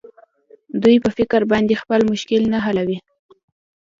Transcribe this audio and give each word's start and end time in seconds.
دوى 0.81 0.97
په 1.03 1.09
فکر 1.17 1.41
باندې 1.51 1.79
خپل 1.81 1.99
مشکل 2.11 2.41
نه 2.53 2.59
حلوي. 2.65 2.97